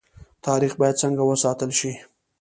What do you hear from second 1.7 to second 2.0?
شي؟